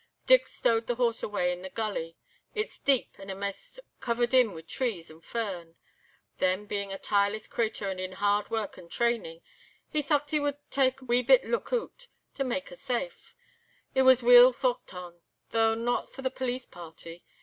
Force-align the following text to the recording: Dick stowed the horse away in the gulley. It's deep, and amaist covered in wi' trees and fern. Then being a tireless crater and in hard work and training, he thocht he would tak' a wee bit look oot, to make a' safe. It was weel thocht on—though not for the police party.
Dick 0.25 0.47
stowed 0.47 0.87
the 0.87 0.95
horse 0.95 1.21
away 1.21 1.51
in 1.53 1.61
the 1.61 1.69
gulley. 1.69 2.17
It's 2.55 2.79
deep, 2.79 3.13
and 3.19 3.29
amaist 3.29 3.79
covered 3.99 4.33
in 4.33 4.51
wi' 4.55 4.61
trees 4.61 5.11
and 5.11 5.23
fern. 5.23 5.75
Then 6.39 6.65
being 6.65 6.91
a 6.91 6.97
tireless 6.97 7.45
crater 7.45 7.87
and 7.87 7.99
in 7.99 8.13
hard 8.13 8.49
work 8.49 8.79
and 8.79 8.89
training, 8.89 9.43
he 9.89 10.01
thocht 10.01 10.31
he 10.31 10.39
would 10.39 10.57
tak' 10.71 11.03
a 11.03 11.05
wee 11.05 11.21
bit 11.21 11.45
look 11.45 11.71
oot, 11.71 12.07
to 12.33 12.43
make 12.43 12.71
a' 12.71 12.75
safe. 12.75 13.35
It 13.93 14.01
was 14.01 14.23
weel 14.23 14.51
thocht 14.51 14.91
on—though 14.91 15.75
not 15.75 16.11
for 16.11 16.23
the 16.23 16.31
police 16.31 16.65
party. 16.65 17.23